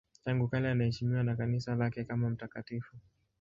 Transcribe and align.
Tangu 0.25 0.47
kale 0.47 0.71
anaheshimiwa 0.71 1.23
na 1.23 1.35
Kanisa 1.35 1.75
lake 1.75 2.03
kama 2.03 2.29
mtakatifu. 2.29 2.95